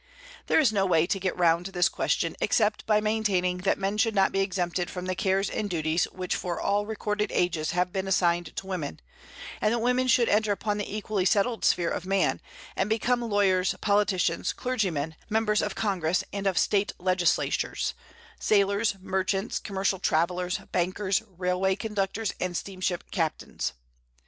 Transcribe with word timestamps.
There 0.47 0.59
is 0.59 0.73
no 0.73 0.83
way 0.87 1.05
to 1.05 1.19
get 1.19 1.37
round 1.37 1.67
this 1.67 1.87
question 1.87 2.35
except 2.41 2.87
by 2.87 3.01
maintaining 3.01 3.59
that 3.59 3.77
men 3.77 3.99
should 3.99 4.15
not 4.15 4.31
be 4.31 4.39
exempted 4.39 4.89
from 4.89 5.05
the 5.05 5.13
cares 5.13 5.47
and 5.47 5.69
duties 5.69 6.05
which 6.05 6.35
for 6.35 6.59
all 6.59 6.87
recorded 6.87 7.31
ages 7.31 7.69
have 7.73 7.93
been 7.93 8.07
assigned 8.07 8.55
to 8.55 8.65
women; 8.65 8.99
and 9.61 9.71
that 9.71 9.77
women 9.77 10.07
should 10.07 10.27
enter 10.27 10.51
upon 10.51 10.79
the 10.79 10.91
equally 10.91 11.23
settled 11.23 11.63
sphere 11.63 11.91
of 11.91 12.07
man, 12.07 12.41
and 12.75 12.89
become 12.89 13.21
lawyers, 13.21 13.75
politicians, 13.79 14.53
clergymen, 14.53 15.15
members 15.29 15.61
of 15.61 15.75
Congress 15.75 16.23
and 16.33 16.47
of 16.47 16.57
State 16.57 16.93
legislatures, 16.97 17.93
sailors, 18.39 18.95
merchants, 19.01 19.59
commercial 19.59 19.99
travellers, 19.99 20.57
bankers, 20.71 21.21
railway 21.37 21.75
conductors, 21.75 22.33
and 22.39 22.57
steamship 22.57 23.03
captains. 23.11 23.73